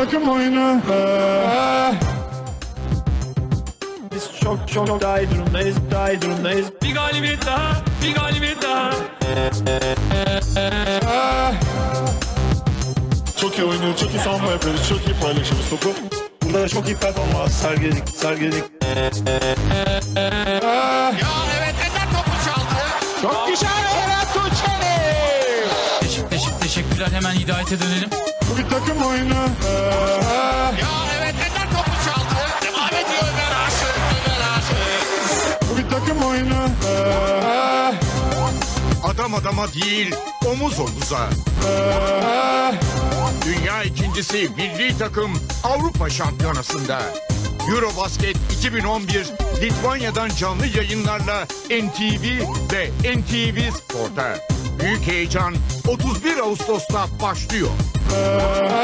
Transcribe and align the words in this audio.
Takım 0.00 0.28
oyunu. 0.28 0.80
Biz 4.14 4.40
çok 4.40 4.68
çok 4.68 5.00
daha 5.00 5.20
iyi 5.20 5.30
durumdayız. 5.30 5.76
Daha 5.90 6.10
iyi 6.10 6.22
durumdayız. 6.22 6.66
Bir 6.82 6.94
galibiyet 6.94 7.46
daha, 7.46 7.72
bir 8.02 8.14
galibiyet 8.14 8.62
daha. 8.62 8.90
Çok 13.40 13.58
iyi 13.58 13.64
oynuyor. 13.64 13.96
Çok 13.96 14.10
iyi 14.10 14.18
savunma 14.18 14.50
yapıyoruz. 14.50 14.88
Çok 14.88 15.06
iyi 15.06 15.14
paylaşıyoruz 15.20 15.70
topu. 15.70 15.88
Burada 16.42 16.62
da 16.62 16.68
çok 16.68 16.86
iyi 16.86 16.96
performans 16.96 17.52
sergiledik. 17.52 18.08
Sergiledik. 18.08 18.64
Çok 23.22 23.48
güzel 23.48 23.68
Ferhat 23.68 24.34
Tuğçeli. 24.34 24.94
Teşekkür, 26.00 26.30
teşekkür, 26.30 26.60
teşekkürler. 26.60 27.08
Hemen 27.12 27.32
hidayete 27.32 27.80
dönelim. 27.80 28.27
Bu 28.50 28.58
bir 28.58 28.68
takım 28.70 29.02
oyunu. 29.02 29.48
Bu 35.70 35.76
bir 35.78 35.90
takım 35.90 36.22
oyunu. 36.22 36.68
Adam 39.04 39.34
adama 39.34 39.72
değil, 39.72 40.14
omuz 40.46 40.80
omuza. 40.80 41.30
Dünya 43.44 43.82
ikincisi 43.82 44.48
milli 44.56 44.98
takım 44.98 45.32
Avrupa 45.64 46.10
Şampiyonası'nda. 46.10 47.00
Eurobasket 47.68 48.36
2011 48.52 49.26
Litvanya'dan 49.62 50.28
canlı 50.38 50.66
yayınlarla 50.66 51.44
NTV 51.70 52.24
ve 52.72 52.90
NTV 53.16 53.70
Spor'ta. 53.76 54.38
Büyük 54.80 55.06
heyecan 55.06 55.54
31 55.88 56.38
Ağustos'ta 56.38 57.06
başlıyor. 57.22 57.70
Oh. 58.10 58.77